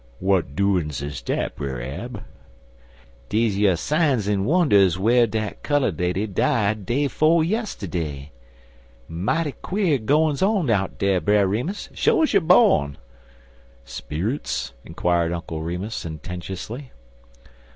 [0.19, 2.23] "W'at doin's is dat, Brer Ab?"
[3.29, 8.31] "Deze yer signs an' wunders whar dat cullud lady died day 'fo' yistiddy.
[9.07, 12.97] Mighty quare goin's on out dar, Brer Remus, sho's you bawn."
[13.85, 16.91] "Sperrits?" inquired Uncle Remus, sententiously.